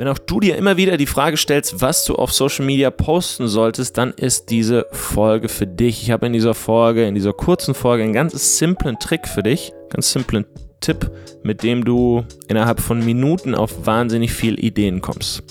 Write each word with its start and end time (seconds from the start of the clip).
Wenn 0.00 0.08
auch 0.08 0.16
du 0.16 0.40
dir 0.40 0.56
immer 0.56 0.78
wieder 0.78 0.96
die 0.96 1.04
Frage 1.04 1.36
stellst, 1.36 1.82
was 1.82 2.06
du 2.06 2.14
auf 2.14 2.32
Social 2.32 2.64
Media 2.64 2.90
posten 2.90 3.48
solltest, 3.48 3.98
dann 3.98 4.12
ist 4.12 4.48
diese 4.48 4.86
Folge 4.92 5.50
für 5.50 5.66
dich. 5.66 6.02
Ich 6.02 6.10
habe 6.10 6.24
in 6.24 6.32
dieser 6.32 6.54
Folge, 6.54 7.04
in 7.04 7.14
dieser 7.14 7.34
kurzen 7.34 7.74
Folge, 7.74 8.04
einen 8.04 8.14
ganz 8.14 8.56
simplen 8.56 8.98
Trick 8.98 9.28
für 9.28 9.42
dich, 9.42 9.74
ganz 9.90 10.10
simplen 10.10 10.46
Tipp, 10.80 11.10
mit 11.42 11.62
dem 11.62 11.84
du 11.84 12.24
innerhalb 12.48 12.80
von 12.80 13.04
Minuten 13.04 13.54
auf 13.54 13.84
wahnsinnig 13.84 14.32
viel 14.32 14.58
Ideen 14.64 15.02
kommst. 15.02 15.42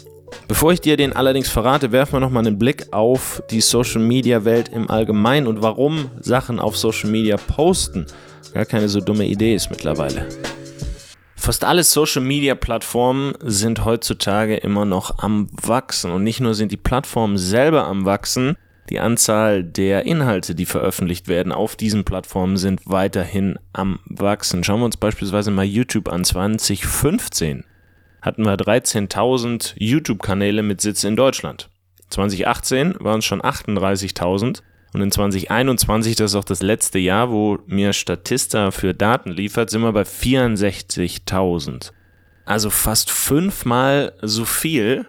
Bevor 0.47 0.73
ich 0.73 0.81
dir 0.81 0.97
den 0.97 1.13
allerdings 1.13 1.49
verrate, 1.49 1.91
werfen 1.91 2.13
wir 2.13 2.19
nochmal 2.19 2.47
einen 2.47 2.57
Blick 2.57 2.87
auf 2.89 3.43
die 3.51 3.61
Social 3.61 4.01
Media 4.01 4.45
Welt 4.45 4.69
im 4.69 4.89
Allgemeinen 4.89 5.45
und 5.45 5.61
warum 5.61 6.09
Sachen 6.21 6.59
auf 6.59 6.75
Social 6.75 7.11
Media 7.11 7.37
posten 7.37 8.07
gar 8.55 8.65
keine 8.65 8.89
so 8.89 8.99
dumme 8.99 9.27
Idee 9.27 9.53
ist 9.53 9.69
mittlerweile. 9.69 10.27
Fast 11.39 11.63
alle 11.63 11.85
Social-Media-Plattformen 11.85 13.33
sind 13.39 13.85
heutzutage 13.85 14.57
immer 14.57 14.83
noch 14.83 15.19
am 15.19 15.47
Wachsen. 15.53 16.11
Und 16.11 16.23
nicht 16.25 16.41
nur 16.41 16.53
sind 16.53 16.69
die 16.73 16.77
Plattformen 16.77 17.37
selber 17.37 17.87
am 17.87 18.03
Wachsen, 18.03 18.57
die 18.89 18.99
Anzahl 18.99 19.63
der 19.63 20.05
Inhalte, 20.05 20.53
die 20.53 20.65
veröffentlicht 20.65 21.29
werden 21.29 21.53
auf 21.53 21.77
diesen 21.77 22.03
Plattformen, 22.03 22.57
sind 22.57 22.81
weiterhin 22.85 23.57
am 23.71 23.99
Wachsen. 24.05 24.65
Schauen 24.65 24.81
wir 24.81 24.85
uns 24.85 24.97
beispielsweise 24.97 25.49
mal 25.49 25.63
YouTube 25.63 26.09
an. 26.09 26.25
2015 26.25 27.63
hatten 28.21 28.43
wir 28.43 28.57
13.000 28.57 29.75
YouTube-Kanäle 29.77 30.61
mit 30.61 30.81
Sitz 30.81 31.05
in 31.05 31.15
Deutschland. 31.15 31.69
2018 32.09 32.95
waren 32.99 33.19
es 33.19 33.25
schon 33.25 33.41
38.000 33.41 34.61
und 34.93 35.01
in 35.01 35.11
2021, 35.11 36.15
das 36.15 36.31
ist 36.31 36.35
auch 36.35 36.43
das 36.43 36.61
letzte 36.61 36.99
Jahr, 36.99 37.31
wo 37.31 37.59
mir 37.67 37.93
Statista 37.93 38.71
für 38.71 38.93
Daten 38.93 39.31
liefert, 39.31 39.69
sind 39.69 39.81
wir 39.81 39.93
bei 39.93 40.01
64.000. 40.01 41.91
Also 42.45 42.69
fast 42.71 43.11
fünfmal 43.11 44.13
so 44.21 44.45
viel 44.45 45.05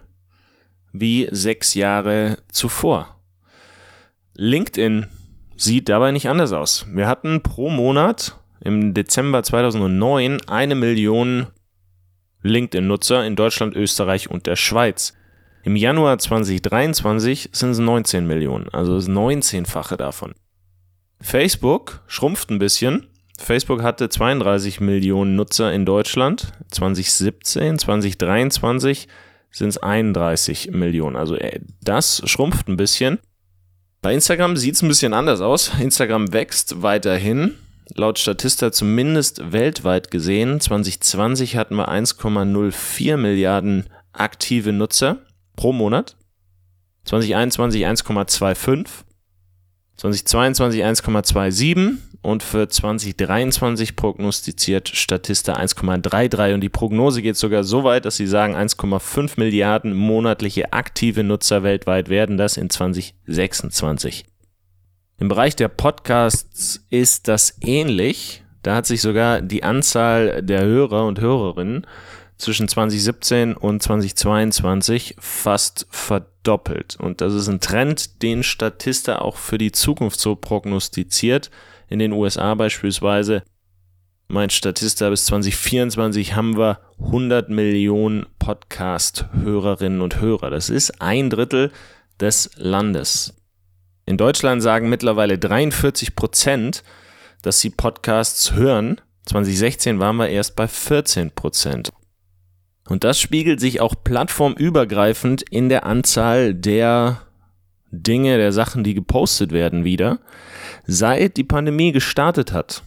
wie 0.92 1.28
sechs 1.30 1.74
Jahre 1.74 2.38
zuvor. 2.52 3.16
LinkedIn 4.34 5.06
sieht 5.56 5.88
dabei 5.88 6.12
nicht 6.12 6.28
anders 6.28 6.52
aus. 6.52 6.86
Wir 6.90 7.06
hatten 7.06 7.42
pro 7.42 7.70
Monat 7.70 8.38
im 8.60 8.92
Dezember 8.92 9.42
2009 9.42 10.42
eine 10.46 10.74
Million 10.74 11.46
LinkedIn-Nutzer 12.42 13.26
in 13.26 13.36
Deutschland, 13.36 13.74
Österreich 13.76 14.30
und 14.30 14.46
der 14.46 14.56
Schweiz. 14.56 15.14
Im 15.62 15.76
Januar 15.76 16.18
2023 16.18 17.50
sind 17.52 17.70
es 17.70 17.78
19 17.78 18.26
Millionen, 18.26 18.68
also 18.70 18.94
das 18.94 19.08
19-fache 19.08 19.96
davon. 19.96 20.32
Facebook 21.20 22.02
schrumpft 22.06 22.50
ein 22.50 22.58
bisschen. 22.58 23.06
Facebook 23.38 23.82
hatte 23.82 24.08
32 24.08 24.80
Millionen 24.80 25.36
Nutzer 25.36 25.72
in 25.72 25.84
Deutschland. 25.84 26.52
2017, 26.70 27.78
2023 27.78 29.06
sind 29.50 29.68
es 29.68 29.78
31 29.78 30.70
Millionen. 30.70 31.16
Also 31.16 31.36
äh, 31.36 31.60
das 31.82 32.22
schrumpft 32.24 32.68
ein 32.68 32.76
bisschen. 32.76 33.18
Bei 34.00 34.14
Instagram 34.14 34.56
sieht 34.56 34.76
es 34.76 34.82
ein 34.82 34.88
bisschen 34.88 35.12
anders 35.12 35.42
aus. 35.42 35.72
Instagram 35.78 36.32
wächst 36.32 36.80
weiterhin. 36.82 37.56
Laut 37.94 38.18
Statista 38.18 38.72
zumindest 38.72 39.52
weltweit 39.52 40.10
gesehen. 40.10 40.60
2020 40.60 41.56
hatten 41.56 41.76
wir 41.76 41.90
1,04 41.90 43.16
Milliarden 43.18 43.86
aktive 44.12 44.72
Nutzer 44.72 45.18
pro 45.60 45.72
Monat. 45.74 46.16
2021 47.04 47.86
1,25. 47.86 48.86
2022 49.96 50.82
1,27 50.82 51.96
und 52.22 52.42
für 52.42 52.66
2023 52.66 53.94
prognostiziert 53.94 54.88
Statista 54.88 55.56
1,33 55.56 56.54
und 56.54 56.62
die 56.62 56.70
Prognose 56.70 57.20
geht 57.20 57.36
sogar 57.36 57.64
so 57.64 57.84
weit, 57.84 58.06
dass 58.06 58.16
sie 58.16 58.26
sagen 58.26 58.56
1,5 58.56 59.32
Milliarden 59.36 59.92
monatliche 59.92 60.72
aktive 60.72 61.24
Nutzer 61.24 61.62
weltweit 61.62 62.08
werden 62.08 62.38
das 62.38 62.56
in 62.56 62.70
2026. 62.70 64.24
Im 65.18 65.28
Bereich 65.28 65.56
der 65.56 65.68
Podcasts 65.68 66.86
ist 66.88 67.28
das 67.28 67.58
ähnlich. 67.60 68.42
Da 68.62 68.76
hat 68.76 68.86
sich 68.86 69.02
sogar 69.02 69.42
die 69.42 69.62
Anzahl 69.62 70.42
der 70.42 70.64
Hörer 70.64 71.04
und 71.04 71.20
Hörerinnen 71.20 71.86
zwischen 72.40 72.68
2017 72.68 73.54
und 73.56 73.82
2022 73.82 75.16
fast 75.18 75.86
verdoppelt. 75.90 76.96
Und 76.98 77.20
das 77.20 77.34
ist 77.34 77.48
ein 77.48 77.60
Trend, 77.60 78.22
den 78.22 78.42
Statista 78.42 79.20
auch 79.20 79.36
für 79.36 79.58
die 79.58 79.72
Zukunft 79.72 80.20
so 80.20 80.36
prognostiziert. 80.36 81.50
In 81.88 81.98
den 81.98 82.12
USA 82.12 82.54
beispielsweise 82.54 83.42
meint 84.28 84.52
Statista 84.52 85.10
bis 85.10 85.26
2024 85.26 86.34
haben 86.34 86.56
wir 86.56 86.80
100 86.98 87.50
Millionen 87.50 88.26
Podcast-Hörerinnen 88.38 90.00
und 90.00 90.20
Hörer. 90.20 90.50
Das 90.50 90.70
ist 90.70 91.00
ein 91.00 91.30
Drittel 91.30 91.72
des 92.20 92.50
Landes. 92.56 93.34
In 94.06 94.16
Deutschland 94.16 94.62
sagen 94.62 94.88
mittlerweile 94.88 95.38
43 95.38 96.16
Prozent, 96.16 96.82
dass 97.42 97.60
sie 97.60 97.70
Podcasts 97.70 98.52
hören. 98.52 99.00
2016 99.26 100.00
waren 100.00 100.16
wir 100.16 100.28
erst 100.28 100.56
bei 100.56 100.66
14 100.66 101.30
Prozent. 101.32 101.90
Und 102.88 103.04
das 103.04 103.20
spiegelt 103.20 103.60
sich 103.60 103.80
auch 103.80 103.94
plattformübergreifend 104.02 105.42
in 105.42 105.68
der 105.68 105.86
Anzahl 105.86 106.54
der 106.54 107.22
Dinge, 107.90 108.36
der 108.36 108.52
Sachen, 108.52 108.84
die 108.84 108.94
gepostet 108.94 109.52
werden, 109.52 109.84
wieder. 109.84 110.20
Seit 110.86 111.36
die 111.36 111.44
Pandemie 111.44 111.92
gestartet 111.92 112.52
hat, 112.52 112.82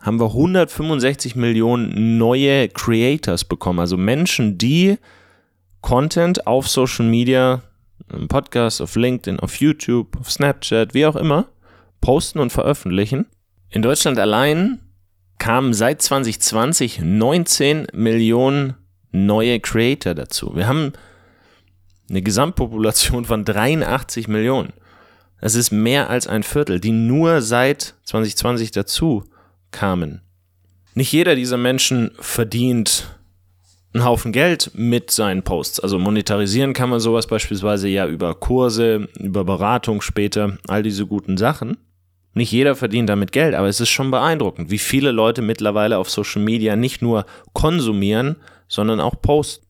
haben 0.00 0.20
wir 0.20 0.26
165 0.26 1.34
Millionen 1.36 2.18
neue 2.18 2.68
Creators 2.68 3.44
bekommen, 3.44 3.80
also 3.80 3.96
Menschen, 3.96 4.58
die 4.58 4.96
Content 5.80 6.46
auf 6.46 6.68
Social 6.68 7.06
Media, 7.06 7.62
im 8.12 8.28
Podcast, 8.28 8.80
auf 8.80 8.96
LinkedIn, 8.96 9.40
auf 9.40 9.56
YouTube, 9.56 10.16
auf 10.18 10.30
Snapchat, 10.30 10.94
wie 10.94 11.06
auch 11.06 11.16
immer, 11.16 11.46
posten 12.00 12.38
und 12.38 12.52
veröffentlichen. 12.52 13.26
In 13.70 13.82
Deutschland 13.82 14.18
allein 14.18 14.80
kamen 15.38 15.74
seit 15.74 16.00
2020 16.02 17.00
19 17.00 17.88
Millionen 17.92 18.74
neue 19.12 19.60
Creator 19.60 20.14
dazu. 20.14 20.54
Wir 20.54 20.66
haben 20.66 20.92
eine 22.08 22.22
Gesamtpopulation 22.22 23.24
von 23.24 23.44
83 23.44 24.28
Millionen. 24.28 24.72
Das 25.40 25.54
ist 25.54 25.70
mehr 25.70 26.10
als 26.10 26.26
ein 26.26 26.42
Viertel, 26.42 26.80
die 26.80 26.92
nur 26.92 27.42
seit 27.42 27.94
2020 28.04 28.70
dazu 28.72 29.24
kamen. 29.70 30.22
Nicht 30.94 31.12
jeder 31.12 31.36
dieser 31.36 31.58
Menschen 31.58 32.10
verdient 32.18 33.14
einen 33.94 34.04
Haufen 34.04 34.32
Geld 34.32 34.72
mit 34.74 35.10
seinen 35.10 35.42
Posts. 35.42 35.80
Also 35.80 35.98
monetarisieren 35.98 36.72
kann 36.72 36.90
man 36.90 37.00
sowas 37.00 37.26
beispielsweise 37.26 37.88
ja 37.88 38.06
über 38.06 38.34
Kurse, 38.34 39.08
über 39.18 39.44
Beratung 39.44 40.00
später, 40.00 40.58
all 40.66 40.82
diese 40.82 41.06
guten 41.06 41.36
Sachen. 41.36 41.78
Nicht 42.34 42.52
jeder 42.52 42.76
verdient 42.76 43.08
damit 43.08 43.32
Geld, 43.32 43.54
aber 43.54 43.68
es 43.68 43.80
ist 43.80 43.88
schon 43.88 44.10
beeindruckend, 44.10 44.70
wie 44.70 44.78
viele 44.78 45.12
Leute 45.12 45.42
mittlerweile 45.42 45.98
auf 45.98 46.10
Social 46.10 46.42
Media 46.42 46.76
nicht 46.76 47.00
nur 47.00 47.26
konsumieren, 47.52 48.36
sondern 48.68 49.00
auch 49.00 49.20
posten. 49.20 49.66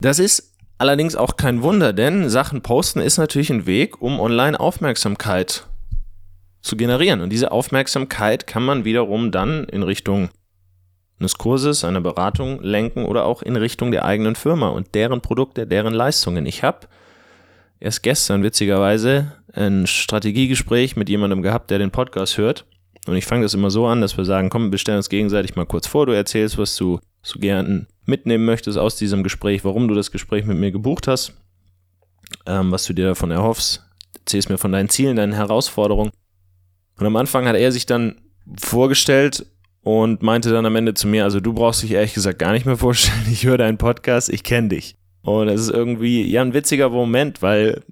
Das 0.00 0.18
ist 0.18 0.54
allerdings 0.78 1.14
auch 1.14 1.36
kein 1.36 1.62
Wunder, 1.62 1.92
denn 1.92 2.28
Sachen 2.28 2.62
posten 2.62 3.00
ist 3.00 3.18
natürlich 3.18 3.50
ein 3.50 3.66
Weg, 3.66 4.00
um 4.00 4.20
online 4.20 4.58
Aufmerksamkeit 4.58 5.66
zu 6.60 6.76
generieren. 6.76 7.20
Und 7.20 7.30
diese 7.30 7.52
Aufmerksamkeit 7.52 8.46
kann 8.46 8.64
man 8.64 8.84
wiederum 8.84 9.30
dann 9.30 9.64
in 9.64 9.82
Richtung 9.82 10.30
eines 11.18 11.38
Kurses, 11.38 11.84
einer 11.84 12.00
Beratung 12.00 12.60
lenken 12.62 13.04
oder 13.04 13.24
auch 13.26 13.42
in 13.42 13.56
Richtung 13.56 13.92
der 13.92 14.04
eigenen 14.04 14.34
Firma 14.34 14.68
und 14.68 14.94
deren 14.94 15.20
Produkte, 15.20 15.66
deren 15.66 15.94
Leistungen. 15.94 16.46
Ich 16.46 16.62
habe 16.62 16.88
erst 17.78 18.02
gestern 18.02 18.42
witzigerweise 18.42 19.32
ein 19.52 19.86
Strategiegespräch 19.86 20.96
mit 20.96 21.08
jemandem 21.08 21.42
gehabt, 21.42 21.70
der 21.70 21.78
den 21.78 21.90
Podcast 21.90 22.38
hört. 22.38 22.64
Und 23.06 23.16
ich 23.16 23.26
fange 23.26 23.42
das 23.42 23.54
immer 23.54 23.70
so 23.70 23.86
an, 23.86 24.00
dass 24.00 24.16
wir 24.16 24.24
sagen, 24.24 24.48
komm, 24.48 24.70
wir 24.70 24.78
stellen 24.78 24.98
uns 24.98 25.08
gegenseitig 25.08 25.56
mal 25.56 25.66
kurz 25.66 25.86
vor, 25.86 26.06
du 26.06 26.12
erzählst, 26.12 26.58
was 26.58 26.76
du 26.76 27.00
so 27.22 27.38
gern 27.38 27.86
mitnehmen 28.06 28.44
möchtest 28.44 28.78
aus 28.78 28.96
diesem 28.96 29.22
Gespräch, 29.22 29.64
warum 29.64 29.88
du 29.88 29.94
das 29.94 30.10
Gespräch 30.10 30.44
mit 30.44 30.58
mir 30.58 30.72
gebucht 30.72 31.08
hast, 31.08 31.34
ähm, 32.46 32.72
was 32.72 32.84
du 32.84 32.92
dir 32.92 33.06
davon 33.06 33.30
erhoffst, 33.30 33.84
erzählst 34.18 34.50
mir 34.50 34.58
von 34.58 34.72
deinen 34.72 34.88
Zielen, 34.88 35.16
deinen 35.16 35.32
Herausforderungen. 35.32 36.10
Und 36.98 37.06
am 37.06 37.16
Anfang 37.16 37.46
hat 37.46 37.56
er 37.56 37.72
sich 37.72 37.86
dann 37.86 38.16
vorgestellt 38.60 39.46
und 39.82 40.22
meinte 40.22 40.50
dann 40.50 40.66
am 40.66 40.76
Ende 40.76 40.94
zu 40.94 41.08
mir, 41.08 41.24
also 41.24 41.40
du 41.40 41.52
brauchst 41.52 41.82
dich 41.82 41.92
ehrlich 41.92 42.14
gesagt 42.14 42.38
gar 42.38 42.52
nicht 42.52 42.66
mehr 42.66 42.76
vorstellen, 42.76 43.26
ich 43.30 43.44
höre 43.44 43.58
deinen 43.58 43.78
Podcast, 43.78 44.28
ich 44.28 44.42
kenne 44.42 44.68
dich. 44.68 44.96
Und 45.22 45.48
es 45.48 45.62
ist 45.62 45.70
irgendwie, 45.70 46.28
ja, 46.28 46.42
ein 46.42 46.54
witziger 46.54 46.88
Moment, 46.88 47.42
weil, 47.42 47.82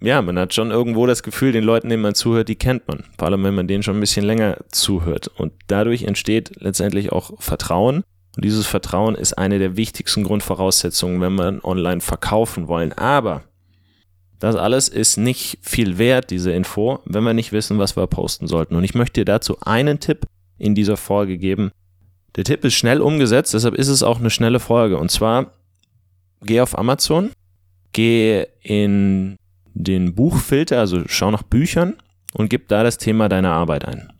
ja, 0.00 0.20
man 0.22 0.38
hat 0.38 0.54
schon 0.54 0.70
irgendwo 0.70 1.06
das 1.06 1.22
Gefühl, 1.22 1.52
den 1.52 1.64
Leuten, 1.64 1.88
denen 1.88 2.02
man 2.02 2.14
zuhört, 2.14 2.48
die 2.48 2.56
kennt 2.56 2.88
man. 2.88 3.04
Vor 3.16 3.28
allem, 3.28 3.44
wenn 3.44 3.54
man 3.54 3.68
denen 3.68 3.82
schon 3.82 3.96
ein 3.96 4.00
bisschen 4.00 4.24
länger 4.24 4.58
zuhört. 4.70 5.28
Und 5.28 5.52
dadurch 5.68 6.02
entsteht 6.02 6.60
letztendlich 6.60 7.12
auch 7.12 7.40
Vertrauen. 7.40 8.02
Und 8.38 8.44
dieses 8.44 8.68
Vertrauen 8.68 9.16
ist 9.16 9.36
eine 9.36 9.58
der 9.58 9.76
wichtigsten 9.76 10.22
Grundvoraussetzungen, 10.22 11.20
wenn 11.20 11.34
wir 11.34 11.58
online 11.64 12.00
verkaufen 12.00 12.68
wollen. 12.68 12.92
Aber 12.92 13.42
das 14.38 14.54
alles 14.54 14.88
ist 14.88 15.16
nicht 15.16 15.58
viel 15.60 15.98
wert, 15.98 16.30
diese 16.30 16.52
Info, 16.52 17.00
wenn 17.04 17.24
wir 17.24 17.34
nicht 17.34 17.50
wissen, 17.50 17.80
was 17.80 17.96
wir 17.96 18.06
posten 18.06 18.46
sollten. 18.46 18.76
Und 18.76 18.84
ich 18.84 18.94
möchte 18.94 19.22
dir 19.22 19.24
dazu 19.24 19.58
einen 19.62 19.98
Tipp 19.98 20.24
in 20.56 20.76
dieser 20.76 20.96
Folge 20.96 21.36
geben. 21.36 21.72
Der 22.36 22.44
Tipp 22.44 22.64
ist 22.64 22.74
schnell 22.74 23.00
umgesetzt, 23.00 23.54
deshalb 23.54 23.74
ist 23.74 23.88
es 23.88 24.04
auch 24.04 24.20
eine 24.20 24.30
schnelle 24.30 24.60
Folge. 24.60 24.98
Und 24.98 25.10
zwar 25.10 25.54
geh 26.40 26.60
auf 26.60 26.78
Amazon, 26.78 27.30
geh 27.92 28.46
in 28.62 29.34
den 29.74 30.14
Buchfilter, 30.14 30.78
also 30.78 31.02
schau 31.08 31.32
nach 31.32 31.42
Büchern 31.42 31.96
und 32.34 32.50
gib 32.50 32.68
da 32.68 32.84
das 32.84 32.98
Thema 32.98 33.28
deiner 33.28 33.54
Arbeit 33.54 33.84
ein. 33.84 34.12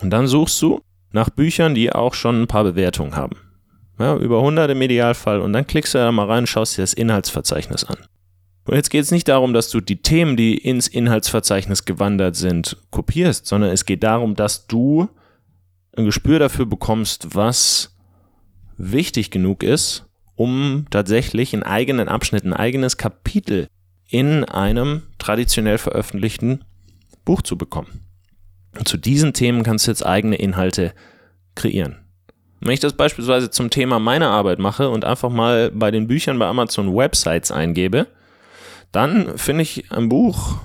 Und 0.00 0.10
dann 0.10 0.28
suchst 0.28 0.62
du 0.62 0.80
nach 1.10 1.28
Büchern, 1.28 1.74
die 1.74 1.92
auch 1.92 2.14
schon 2.14 2.42
ein 2.42 2.46
paar 2.46 2.62
Bewertungen 2.62 3.16
haben. 3.16 3.34
Ja, 3.98 4.16
über 4.16 4.38
100 4.38 4.70
im 4.70 4.82
Idealfall. 4.82 5.40
Und 5.40 5.52
dann 5.52 5.66
klickst 5.66 5.94
du 5.94 5.98
da 5.98 6.12
mal 6.12 6.26
rein 6.26 6.40
und 6.40 6.46
schaust 6.46 6.76
dir 6.76 6.82
das 6.82 6.94
Inhaltsverzeichnis 6.94 7.84
an. 7.84 7.96
Und 8.64 8.76
jetzt 8.76 8.90
geht 8.90 9.02
es 9.02 9.10
nicht 9.10 9.28
darum, 9.28 9.54
dass 9.54 9.70
du 9.70 9.80
die 9.80 10.02
Themen, 10.02 10.36
die 10.36 10.56
ins 10.56 10.88
Inhaltsverzeichnis 10.88 11.86
gewandert 11.86 12.36
sind, 12.36 12.76
kopierst, 12.90 13.46
sondern 13.46 13.70
es 13.70 13.86
geht 13.86 14.02
darum, 14.02 14.34
dass 14.34 14.66
du 14.66 15.08
ein 15.96 16.04
Gespür 16.04 16.38
dafür 16.38 16.66
bekommst, 16.66 17.34
was 17.34 17.96
wichtig 18.76 19.30
genug 19.30 19.62
ist, 19.62 20.06
um 20.36 20.86
tatsächlich 20.90 21.54
einen 21.54 21.62
eigenen 21.62 22.08
Abschnitt, 22.08 22.44
ein 22.44 22.52
eigenes 22.52 22.98
Kapitel 22.98 23.68
in 24.08 24.44
einem 24.44 25.02
traditionell 25.18 25.78
veröffentlichten 25.78 26.64
Buch 27.24 27.42
zu 27.42 27.58
bekommen. 27.58 28.06
Und 28.78 28.86
zu 28.86 28.96
diesen 28.96 29.32
Themen 29.32 29.62
kannst 29.62 29.86
du 29.86 29.90
jetzt 29.90 30.06
eigene 30.06 30.36
Inhalte 30.36 30.92
kreieren. 31.54 31.96
Wenn 32.60 32.72
ich 32.72 32.80
das 32.80 32.94
beispielsweise 32.94 33.50
zum 33.50 33.70
Thema 33.70 33.98
meiner 33.98 34.30
Arbeit 34.30 34.58
mache 34.58 34.88
und 34.88 35.04
einfach 35.04 35.30
mal 35.30 35.70
bei 35.70 35.90
den 35.90 36.06
Büchern 36.06 36.38
bei 36.38 36.46
Amazon 36.46 36.94
Websites 36.94 37.50
eingebe, 37.50 38.08
dann 38.92 39.38
finde 39.38 39.62
ich 39.62 39.92
ein 39.92 40.08
Buch, 40.08 40.58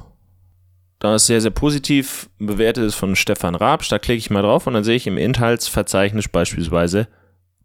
das 0.99 1.27
sehr, 1.27 1.41
sehr 1.41 1.51
positiv 1.51 2.29
bewertet 2.39 2.85
ist 2.85 2.95
von 2.95 3.15
Stefan 3.15 3.55
Rabsch. 3.55 3.89
Da 3.89 3.99
klicke 3.99 4.19
ich 4.19 4.29
mal 4.29 4.41
drauf 4.41 4.67
und 4.67 4.73
dann 4.73 4.85
sehe 4.85 4.95
ich 4.95 5.05
im 5.05 5.17
Inhaltsverzeichnis 5.17 6.29
beispielsweise 6.29 7.07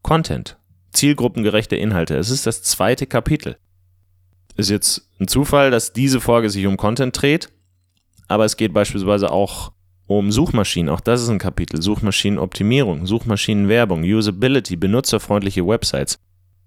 Content. 0.03 0.59
Zielgruppengerechte 0.93 1.77
Inhalte. 1.77 2.17
Es 2.17 2.31
ist 2.31 2.47
das 2.47 2.63
zweite 2.63 3.07
Kapitel. 3.07 3.57
Ist 4.57 4.71
jetzt 4.71 5.09
ein 5.21 5.29
Zufall, 5.29 5.71
dass 5.71 5.93
diese 5.93 6.21
Folge 6.21 6.51
sich 6.51 6.67
um 6.67 6.77
Content 6.77 7.21
dreht, 7.21 7.51
aber 8.27 8.45
es 8.45 8.57
geht 8.57 8.73
beispielsweise 8.73 9.31
auch 9.31 9.73
um 10.09 10.33
Suchmaschinen. 10.33 10.89
Auch 10.89 11.01
das 11.01 11.23
ist 11.23 11.29
ein 11.29 11.39
Kapitel. 11.39 11.81
Suchmaschinenoptimierung, 11.81 13.07
Suchmaschinenwerbung, 13.07 14.03
Usability, 14.03 14.75
benutzerfreundliche 14.75 15.65
Websites. 15.65 16.19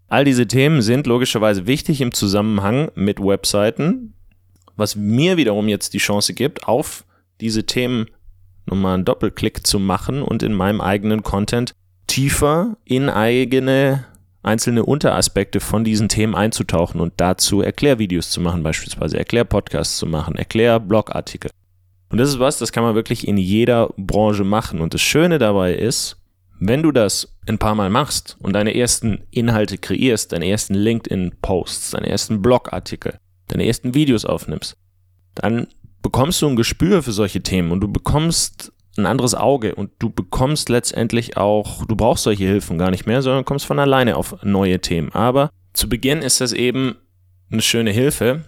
All 0.07 0.23
diese 0.23 0.47
Themen 0.47 0.81
sind 0.81 1.07
logischerweise 1.07 1.67
wichtig 1.67 2.01
im 2.01 2.13
Zusammenhang 2.13 2.91
mit 2.95 3.19
Webseiten, 3.19 4.13
was 4.77 4.95
mir 4.95 5.37
wiederum 5.37 5.67
jetzt 5.67 5.93
die 5.93 5.97
Chance 5.97 6.33
gibt, 6.33 6.67
auf 6.67 7.03
diese 7.41 7.65
Themen 7.65 8.05
nochmal 8.67 8.93
einen 8.93 9.05
Doppelklick 9.05 9.65
zu 9.65 9.79
machen 9.79 10.21
und 10.21 10.43
in 10.43 10.53
meinem 10.53 10.79
eigenen 10.79 11.23
Content 11.23 11.73
tiefer 12.07 12.77
in 12.85 13.09
eigene 13.09 14.05
einzelne 14.43 14.85
Unteraspekte 14.85 15.59
von 15.59 15.83
diesen 15.83 16.09
Themen 16.09 16.35
einzutauchen 16.35 16.99
und 16.99 17.13
dazu 17.17 17.61
Erklärvideos 17.61 18.29
zu 18.29 18.41
machen, 18.41 18.63
beispielsweise 18.63 19.17
Erklärpodcasts 19.17 19.97
zu 19.97 20.05
machen, 20.05 20.35
Erklärblogartikel. 20.35 21.51
Und 22.11 22.17
das 22.17 22.29
ist 22.29 22.39
was, 22.39 22.59
das 22.59 22.71
kann 22.71 22.83
man 22.83 22.95
wirklich 22.95 23.27
in 23.27 23.37
jeder 23.37 23.89
Branche 23.97 24.43
machen. 24.43 24.81
Und 24.81 24.93
das 24.93 25.01
Schöne 25.01 25.39
dabei 25.39 25.73
ist, 25.73 26.17
wenn 26.59 26.83
du 26.83 26.91
das 26.91 27.35
ein 27.47 27.57
paar 27.57 27.73
Mal 27.73 27.89
machst 27.89 28.37
und 28.39 28.53
deine 28.53 28.75
ersten 28.75 29.23
Inhalte 29.31 29.77
kreierst, 29.77 30.31
deine 30.31 30.47
ersten 30.47 30.75
LinkedIn-Posts, 30.75 31.91
deine 31.91 32.09
ersten 32.09 32.41
Blogartikel, 32.41 33.17
deine 33.47 33.65
ersten 33.65 33.95
Videos 33.95 34.25
aufnimmst, 34.25 34.77
dann 35.35 35.67
bekommst 36.01 36.41
du 36.41 36.47
ein 36.47 36.55
Gespür 36.55 37.01
für 37.01 37.13
solche 37.13 37.41
Themen 37.41 37.71
und 37.71 37.79
du 37.79 37.87
bekommst 37.87 38.73
ein 38.97 39.05
anderes 39.05 39.33
Auge 39.33 39.73
und 39.75 39.91
du 39.99 40.09
bekommst 40.09 40.69
letztendlich 40.69 41.37
auch, 41.37 41.85
du 41.85 41.95
brauchst 41.95 42.23
solche 42.23 42.43
Hilfen 42.43 42.77
gar 42.77 42.91
nicht 42.91 43.07
mehr, 43.07 43.21
sondern 43.21 43.45
kommst 43.45 43.65
von 43.65 43.79
alleine 43.79 44.17
auf 44.17 44.43
neue 44.43 44.79
Themen. 44.81 45.11
Aber 45.13 45.49
zu 45.73 45.87
Beginn 45.87 46.19
ist 46.19 46.41
das 46.41 46.51
eben 46.51 46.97
eine 47.51 47.61
schöne 47.61 47.91
Hilfe, 47.91 48.43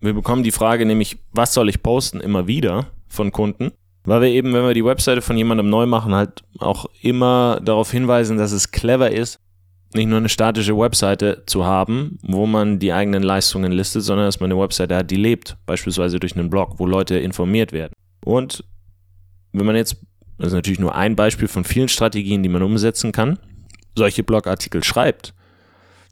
wir 0.00 0.14
bekommen 0.14 0.42
die 0.42 0.52
Frage 0.52 0.86
nämlich, 0.86 1.18
was 1.32 1.54
soll 1.54 1.68
ich 1.68 1.82
posten, 1.82 2.20
immer 2.20 2.46
wieder 2.46 2.86
von 3.08 3.32
Kunden, 3.32 3.72
weil 4.04 4.20
wir 4.22 4.28
eben, 4.28 4.52
wenn 4.52 4.64
wir 4.64 4.74
die 4.74 4.84
Webseite 4.84 5.22
von 5.22 5.36
jemandem 5.36 5.68
neu 5.68 5.86
machen, 5.86 6.14
halt 6.14 6.42
auch 6.58 6.86
immer 7.02 7.60
darauf 7.62 7.90
hinweisen, 7.90 8.38
dass 8.38 8.52
es 8.52 8.70
clever 8.70 9.10
ist, 9.10 9.40
nicht 9.94 10.08
nur 10.08 10.18
eine 10.18 10.28
statische 10.28 10.76
Webseite 10.76 11.44
zu 11.46 11.64
haben, 11.64 12.18
wo 12.22 12.46
man 12.46 12.78
die 12.78 12.92
eigenen 12.92 13.22
Leistungen 13.22 13.72
listet, 13.72 14.02
sondern 14.02 14.26
dass 14.26 14.40
man 14.40 14.52
eine 14.52 14.60
Webseite 14.60 14.96
hat, 14.96 15.10
die 15.10 15.16
lebt, 15.16 15.56
beispielsweise 15.66 16.20
durch 16.20 16.36
einen 16.36 16.50
Blog, 16.50 16.74
wo 16.78 16.86
Leute 16.86 17.18
informiert 17.18 17.72
werden. 17.72 17.92
Und 18.24 18.64
wenn 19.52 19.66
man 19.66 19.76
jetzt, 19.76 19.96
das 20.36 20.48
ist 20.48 20.52
natürlich 20.52 20.78
nur 20.78 20.94
ein 20.94 21.16
Beispiel 21.16 21.48
von 21.48 21.64
vielen 21.64 21.88
Strategien, 21.88 22.42
die 22.42 22.48
man 22.48 22.62
umsetzen 22.62 23.12
kann, 23.12 23.38
solche 23.96 24.22
Blogartikel 24.22 24.84
schreibt, 24.84 25.34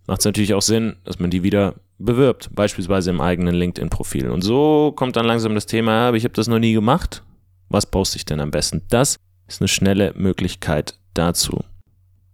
macht 0.06 0.20
es 0.20 0.24
natürlich 0.24 0.54
auch 0.54 0.62
Sinn, 0.62 0.96
dass 1.04 1.18
man 1.18 1.30
die 1.30 1.42
wieder 1.42 1.74
bewirbt, 1.98 2.50
beispielsweise 2.54 3.10
im 3.10 3.20
eigenen 3.20 3.54
LinkedIn-Profil. 3.54 4.30
Und 4.30 4.42
so 4.42 4.92
kommt 4.96 5.16
dann 5.16 5.26
langsam 5.26 5.54
das 5.54 5.66
Thema, 5.66 6.08
aber 6.08 6.16
ich 6.16 6.24
habe 6.24 6.34
das 6.34 6.48
noch 6.48 6.58
nie 6.58 6.72
gemacht. 6.72 7.22
Was 7.68 7.86
poste 7.86 8.16
ich 8.16 8.24
denn 8.24 8.40
am 8.40 8.50
besten? 8.50 8.82
Das 8.90 9.18
ist 9.48 9.60
eine 9.60 9.68
schnelle 9.68 10.12
Möglichkeit 10.16 10.98
dazu. 11.14 11.64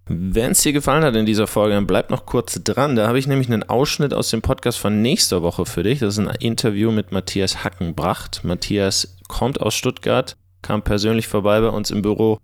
Wenn 0.06 0.50
es 0.50 0.60
dir 0.60 0.72
gefallen 0.72 1.04
hat 1.04 1.14
in 1.14 1.26
dieser 1.26 1.46
Folge, 1.46 1.74
dann 1.74 1.86
bleib 1.86 2.10
noch 2.10 2.26
kurz 2.26 2.62
dran. 2.62 2.96
Da 2.96 3.06
habe 3.06 3.18
ich 3.18 3.28
nämlich 3.28 3.48
einen 3.48 3.62
Ausschnitt 3.62 4.12
aus 4.12 4.30
dem 4.30 4.42
Podcast 4.42 4.78
von 4.78 5.00
nächster 5.00 5.42
Woche 5.42 5.64
für 5.64 5.84
dich. 5.84 6.00
Das 6.00 6.18
ist 6.18 6.26
ein 6.26 6.34
Interview 6.40 6.90
mit 6.90 7.12
Matthias 7.12 7.62
Hackenbracht. 7.62 8.42
Matthias 8.44 9.16
kommt 9.28 9.60
aus 9.60 9.74
Stuttgart, 9.74 10.36
kam 10.60 10.82
persönlich 10.82 11.28
vorbei 11.28 11.60
bei 11.60 11.68
uns 11.68 11.90
im 11.90 12.02
Büro 12.02 12.38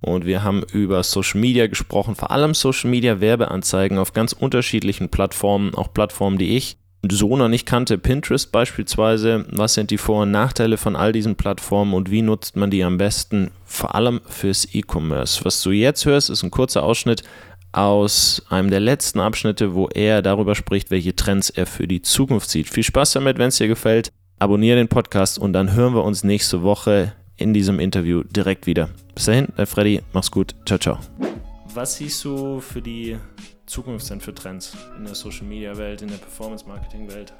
und 0.00 0.26
wir 0.26 0.42
haben 0.44 0.62
über 0.72 1.02
Social 1.02 1.40
Media 1.40 1.66
gesprochen, 1.66 2.14
vor 2.14 2.30
allem 2.30 2.54
Social 2.54 2.90
Media 2.90 3.20
Werbeanzeigen 3.20 3.98
auf 3.98 4.12
ganz 4.12 4.32
unterschiedlichen 4.32 5.08
Plattformen, 5.08 5.74
auch 5.74 5.92
Plattformen, 5.92 6.38
die 6.38 6.56
ich 6.56 6.78
so 7.10 7.36
noch 7.36 7.48
nicht 7.48 7.66
kannte. 7.66 7.98
Pinterest 7.98 8.50
beispielsweise. 8.50 9.46
Was 9.50 9.74
sind 9.74 9.90
die 9.90 9.98
Vor- 9.98 10.22
und 10.22 10.30
Nachteile 10.30 10.76
von 10.76 10.96
all 10.96 11.12
diesen 11.12 11.36
Plattformen 11.36 11.94
und 11.94 12.10
wie 12.10 12.22
nutzt 12.22 12.56
man 12.56 12.70
die 12.70 12.82
am 12.82 12.98
besten? 12.98 13.50
Vor 13.64 13.94
allem 13.94 14.20
fürs 14.26 14.68
E-Commerce. 14.74 15.44
Was 15.44 15.62
du 15.62 15.70
jetzt 15.70 16.06
hörst, 16.06 16.30
ist 16.30 16.42
ein 16.42 16.50
kurzer 16.50 16.82
Ausschnitt 16.82 17.22
aus 17.72 18.42
einem 18.48 18.70
der 18.70 18.80
letzten 18.80 19.20
Abschnitte, 19.20 19.74
wo 19.74 19.88
er 19.88 20.22
darüber 20.22 20.54
spricht, 20.54 20.90
welche 20.90 21.14
Trends 21.14 21.50
er 21.50 21.66
für 21.66 21.86
die 21.86 22.02
Zukunft 22.02 22.50
sieht. 22.50 22.68
Viel 22.68 22.82
Spaß 22.82 23.12
damit, 23.12 23.38
wenn 23.38 23.48
es 23.48 23.58
dir 23.58 23.68
gefällt. 23.68 24.10
Abonniere 24.38 24.78
den 24.78 24.88
Podcast 24.88 25.38
und 25.38 25.52
dann 25.52 25.74
hören 25.74 25.94
wir 25.94 26.04
uns 26.04 26.24
nächste 26.24 26.62
Woche 26.62 27.12
in 27.38 27.54
diesem 27.54 27.80
Interview 27.80 28.22
direkt 28.24 28.66
wieder. 28.66 28.90
Bis 29.14 29.24
dahin, 29.24 29.48
äh 29.56 29.64
Freddy, 29.64 30.02
mach's 30.12 30.30
gut. 30.30 30.54
Ciao, 30.66 30.78
ciao. 30.78 30.98
Was 31.72 31.96
siehst 31.96 32.24
du 32.24 32.60
für 32.60 32.82
die 32.82 33.16
Zukunft 33.66 34.10
denn 34.10 34.20
für 34.20 34.34
Trends 34.34 34.76
in 34.96 35.04
der 35.04 35.14
Social 35.14 35.46
Media 35.46 35.76
Welt, 35.76 36.02
in 36.02 36.08
der 36.08 36.16
Performance 36.16 36.66
Marketing 36.66 37.08
Welt? 37.10 37.32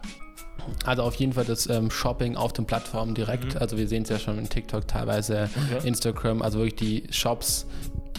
Also 0.84 1.02
auf 1.02 1.14
jeden 1.14 1.32
Fall 1.32 1.44
das 1.44 1.69
ähm, 1.69 1.90
Shopping 1.90 2.36
auf 2.36 2.52
den 2.52 2.67
Plattformen 2.67 3.14
direkt. 3.14 3.55
Mhm. 3.55 3.60
Also 3.60 3.76
wir 3.76 3.88
sehen 3.88 4.02
es 4.02 4.10
ja 4.10 4.19
schon 4.19 4.38
in 4.38 4.48
TikTok 4.48 4.86
teilweise, 4.86 5.48
okay. 5.70 5.88
Instagram, 5.88 6.43
also 6.43 6.58
wirklich 6.58 6.76
die 6.76 7.12
Shops, 7.12 7.67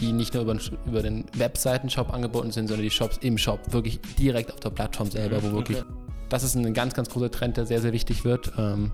die 0.00 0.12
nicht 0.12 0.34
nur 0.34 0.42
über, 0.42 0.56
über 0.86 1.02
den 1.02 1.24
Webseiten-Shop 1.34 2.12
angeboten 2.12 2.50
sind, 2.50 2.68
sondern 2.68 2.84
die 2.84 2.90
Shops 2.90 3.18
im 3.18 3.38
Shop 3.38 3.60
wirklich 3.72 4.00
direkt 4.18 4.52
auf 4.52 4.60
der 4.60 4.70
Plattform 4.70 5.10
selber, 5.10 5.42
wo 5.42 5.52
wirklich 5.52 5.78
okay. 5.78 5.88
Das 6.30 6.44
ist 6.44 6.54
ein 6.54 6.72
ganz, 6.72 6.94
ganz 6.94 7.10
großer 7.10 7.30
Trend, 7.30 7.56
der 7.56 7.66
sehr, 7.66 7.82
sehr 7.82 7.92
wichtig 7.92 8.24
wird. 8.24 8.52
Ähm, 8.56 8.92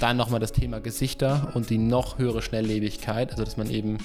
dann 0.00 0.16
nochmal 0.16 0.40
das 0.40 0.52
Thema 0.52 0.80
Gesichter 0.80 1.50
und 1.54 1.68
die 1.68 1.76
noch 1.76 2.18
höhere 2.18 2.40
Schnelllebigkeit, 2.40 3.32
also 3.32 3.44
dass 3.44 3.56
man 3.56 3.68
eben 3.68 3.98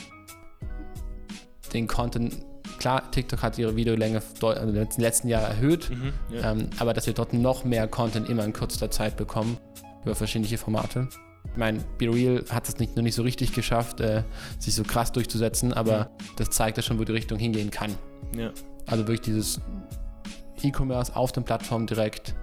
den 1.72 1.88
Content, 1.88 2.36
klar, 2.80 3.10
TikTok 3.12 3.42
hat 3.44 3.58
ihre 3.58 3.76
Videolänge 3.76 4.22
also 4.42 4.62
im 4.62 4.90
letzten 4.98 5.28
Jahr 5.28 5.44
erhöht, 5.44 5.90
mhm, 5.90 6.14
ja. 6.36 6.52
ähm, 6.52 6.70
aber 6.80 6.94
dass 6.94 7.06
wir 7.06 7.14
dort 7.14 7.34
noch 7.34 7.64
mehr 7.64 7.88
Content 7.88 8.28
immer 8.28 8.44
in 8.44 8.54
kürzester 8.54 8.92
Zeit 8.92 9.18
bekommen 9.18 9.58
über 10.04 10.16
verschiedene 10.16 10.58
Formate. 10.58 11.08
Ich 11.52 11.58
meine, 11.58 11.80
Be 12.00 12.12
Real 12.12 12.44
hat 12.50 12.68
es 12.68 12.80
nicht, 12.80 12.96
noch 12.96 13.04
nicht 13.04 13.16
so 13.16 13.22
richtig 13.22 13.54
geschafft, 13.54 14.00
äh, 14.00 14.24
sich 14.58 14.74
so 14.74 14.84
krass 14.84 15.12
durchzusetzen, 15.12 15.74
aber 15.74 15.92
ja. 15.92 16.10
das 16.38 16.50
zeigt 16.50 16.78
ja 16.78 16.84
schon, 16.84 16.98
wo 16.98 17.04
die 17.04 17.12
Richtung 17.12 17.38
hingehen 17.38 17.70
kann. 17.70 17.96
Ja. 18.36 18.52
Also 18.88 19.04
wirklich 19.04 19.22
dieses 19.22 19.62
E-Commerce 20.64 21.16
auf 21.16 21.32
den 21.32 21.44
Plattformen 21.44 21.86
direkt 21.86 22.34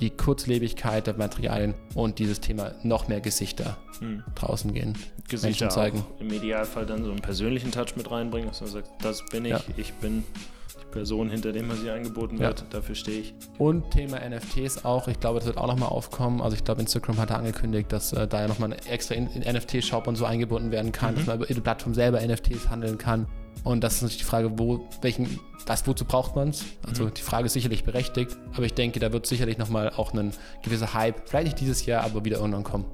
die 0.00 0.10
Kurzlebigkeit 0.10 1.06
der 1.06 1.14
Materialien 1.14 1.74
und 1.94 2.18
dieses 2.18 2.40
Thema 2.40 2.72
noch 2.82 3.08
mehr 3.08 3.20
Gesichter 3.20 3.76
hm. 3.98 4.24
draußen 4.34 4.72
gehen. 4.72 4.96
Gesichter 5.28 5.68
zeigen. 5.68 6.04
im 6.18 6.32
Idealfall 6.32 6.86
dann 6.86 7.04
so 7.04 7.10
einen 7.10 7.20
persönlichen 7.20 7.70
Touch 7.70 7.96
mit 7.96 8.10
reinbringen, 8.10 8.48
dass 8.48 8.60
man 8.60 8.70
sagt, 8.70 8.88
das 9.02 9.24
bin 9.26 9.44
ich, 9.44 9.52
ja. 9.52 9.60
ich 9.76 9.92
bin 9.94 10.24
die 10.80 10.86
Person, 10.90 11.30
hinter 11.30 11.52
dem 11.52 11.70
sie 11.76 11.90
angeboten 11.90 12.38
wird, 12.38 12.60
ja. 12.60 12.66
dafür 12.70 12.94
stehe 12.94 13.20
ich. 13.20 13.34
Und 13.58 13.90
Thema 13.90 14.18
NFTs 14.28 14.84
auch, 14.84 15.06
ich 15.06 15.20
glaube, 15.20 15.38
das 15.38 15.46
wird 15.46 15.58
auch 15.58 15.68
nochmal 15.68 15.90
aufkommen. 15.90 16.40
Also 16.40 16.56
ich 16.56 16.64
glaube, 16.64 16.80
Instagram 16.80 17.18
hat 17.18 17.30
angekündigt, 17.30 17.92
dass 17.92 18.12
äh, 18.12 18.26
da 18.26 18.40
ja 18.40 18.48
nochmal 18.48 18.72
ein 18.72 18.78
extra 18.86 19.14
NFT-Shop 19.14 20.06
und 20.06 20.16
so 20.16 20.24
eingebunden 20.24 20.72
werden 20.72 20.92
kann, 20.92 21.12
mhm. 21.12 21.18
dass 21.18 21.26
man 21.26 21.36
über 21.36 21.46
die 21.46 21.60
Plattform 21.60 21.94
selber 21.94 22.20
NFTs 22.20 22.70
handeln 22.70 22.98
kann. 22.98 23.26
Und 23.64 23.84
das 23.84 23.94
ist 23.96 24.02
natürlich 24.02 24.22
die 24.22 24.28
Frage, 24.28 24.58
wo, 24.58 24.88
welchen, 25.02 25.38
das, 25.66 25.86
wozu 25.86 26.04
braucht 26.04 26.34
man 26.34 26.48
es? 26.48 26.64
Also 26.86 27.04
mhm. 27.04 27.14
die 27.14 27.22
Frage 27.22 27.46
ist 27.46 27.52
sicherlich 27.52 27.84
berechtigt, 27.84 28.36
aber 28.54 28.64
ich 28.64 28.74
denke, 28.74 29.00
da 29.00 29.12
wird 29.12 29.26
sicherlich 29.26 29.58
nochmal 29.58 29.90
auch 29.90 30.14
ein 30.14 30.32
gewisser 30.62 30.94
Hype, 30.94 31.28
vielleicht 31.28 31.46
nicht 31.46 31.60
dieses 31.60 31.84
Jahr, 31.86 32.04
aber 32.04 32.24
wieder 32.24 32.38
irgendwann 32.38 32.64
kommen. 32.64 32.86